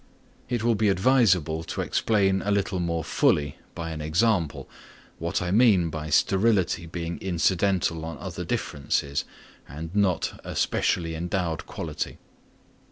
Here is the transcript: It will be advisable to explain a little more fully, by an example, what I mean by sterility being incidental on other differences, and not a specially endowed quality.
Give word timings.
It 0.49 0.63
will 0.63 0.73
be 0.73 0.89
advisable 0.89 1.63
to 1.65 1.81
explain 1.81 2.41
a 2.41 2.49
little 2.49 2.79
more 2.79 3.03
fully, 3.03 3.57
by 3.75 3.91
an 3.91 4.01
example, 4.01 4.67
what 5.19 5.43
I 5.43 5.51
mean 5.51 5.91
by 5.91 6.09
sterility 6.09 6.87
being 6.87 7.19
incidental 7.19 8.03
on 8.05 8.17
other 8.17 8.43
differences, 8.43 9.25
and 9.69 9.95
not 9.95 10.41
a 10.43 10.55
specially 10.55 11.13
endowed 11.13 11.67
quality. 11.67 12.17